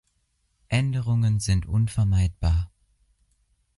Änderungen 0.69 1.39
sind 1.39 1.67
unvermeidbar. 1.67 2.71